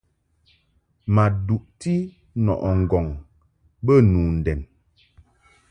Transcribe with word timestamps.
Ma 1.15 1.23
duʼti 1.45 1.93
nɔʼɨ 2.43 2.69
ŋgɔŋ 2.81 3.05
be 3.85 3.93
nu 4.11 4.19
ndɛn. 4.37 4.59